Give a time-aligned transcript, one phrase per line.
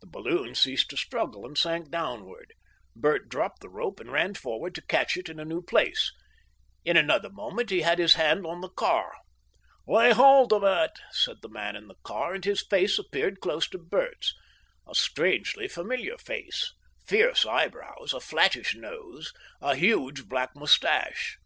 [0.00, 2.54] The balloon ceased to struggle, and sank downward.
[2.94, 6.12] Bert dropped the rope, and ran forward to catch it in a new place.
[6.84, 9.16] In another moment he had his hand on the car.
[9.88, 13.68] "Lay hold of it," said the man in the car, and his face appeared close
[13.70, 14.36] to Bert's
[14.88, 16.72] a strangely familiar face,
[17.04, 21.38] fierce eyebrows, a flattish nose, a huge black moustache.